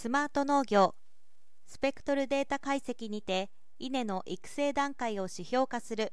[0.00, 0.94] スマート農業。
[1.66, 3.50] スペクトルデータ解析にて
[3.80, 6.12] 稲の育成段階を指標化する。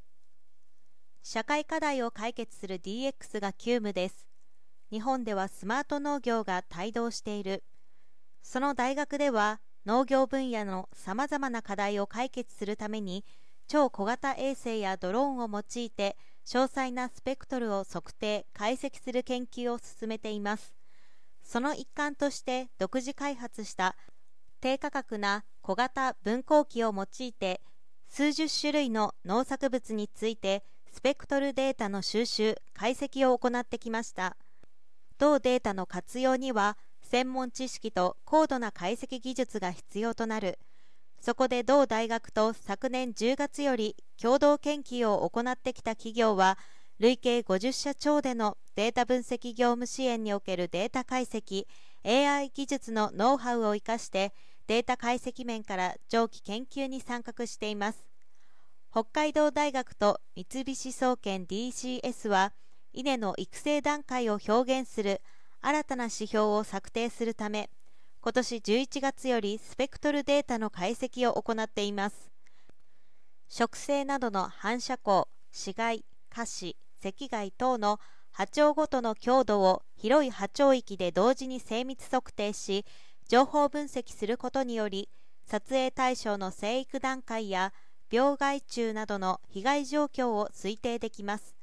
[1.21, 4.25] 社会課題を解決する DX が急務です。
[4.89, 7.63] 日本ではスマート農業が帯同している。
[8.41, 13.23] その大学では農業分野のさまざまな課題を解決するために
[13.67, 20.73] 超小型衛星やドローンを用いて詳細なスペクトルを測定解析する研究を進めています。
[21.45, 23.95] その一環として独自開発した
[24.59, 27.61] 低価格な小型分光器を用いて
[28.09, 34.37] 数十種類の農作物についてスペクトルデータの収集解析を行ってきました。
[35.17, 40.57] 同データの活用には専門知識と高度な解析技術が必要となる。
[41.21, 46.57] そこで同大学と昨年10月より共同研究を行ってきた企業は
[46.97, 51.65] 累計50社超でのデータ分析業務支援におけるデータ解析
[52.05, 54.33] AI 技術のノウハウを生かして
[54.67, 58.05] データ解析面から長期研究に参画しています。
[58.91, 62.53] 北海道大学と三菱総研 DCS は
[62.93, 65.21] 稲の育成段階を表現する
[65.59, 67.69] 新たな指標を策定するため
[68.21, 72.31] 今年11月よりスペクトルデータの解析を行っています。
[73.49, 77.99] 植生などの反射光死骸下肢赤外等の
[78.31, 82.85] 波長ごとの強度を広い波長域で同時に精密測定し
[83.27, 85.09] 情報分析することにより
[85.45, 87.73] 撮影対象の生育段階や
[88.11, 91.55] 病害虫などの被害状況を推定できます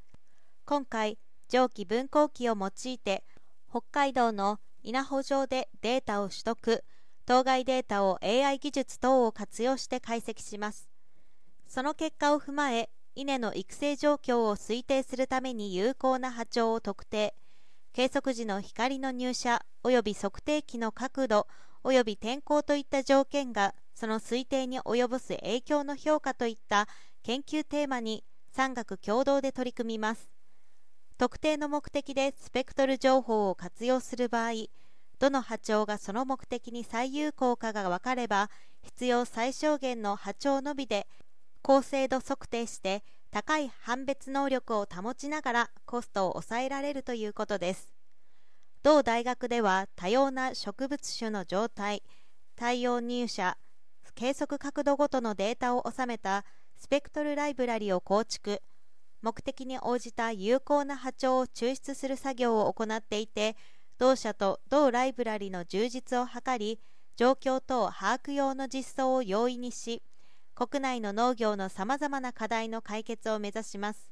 [0.65, 3.25] 今回蒸気分光器を用いて
[3.69, 6.85] 北海道の稲穂上でデータを取得
[7.27, 10.89] 当該データを AI 技術等を活用して解析します
[11.69, 17.35] その結果を踏まえ稲の育成状況を推定するために有効な波長を特定。
[17.93, 21.47] 計測時の光の入射及び測定器の角度
[21.85, 26.89] 及び天候といった条件がその推定に及ぼす影響の評価といった
[27.23, 30.31] 研究テーマに産学共同で取り組みます。
[31.19, 34.53] 特定の目的でスペクトル情報を活用する場合
[35.19, 38.51] どの波長がその目的に最有効かが分かれば
[38.83, 41.07] 必要最小限の波長のみで
[41.63, 47.95] 高精度測定して高い判別能力を保ちながらコストを抑えられるということです。
[48.83, 52.03] 同大学では多様な植物種の状態
[52.57, 53.57] 太陽入射
[54.15, 56.45] 計測角度ごとのデータを収めた
[56.77, 58.61] スペクトルライブラリを構築
[59.23, 63.57] 目的に応じた有効な波長を抽出する作業を行っていて
[63.99, 66.81] 同社と同ライブラリの充実を図り
[67.17, 70.03] 状況等把握用の実装を容易にし
[70.65, 74.12] 国内の農業のさまざまな課題の解決を目指します。